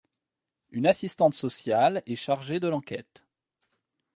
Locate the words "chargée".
2.15-2.59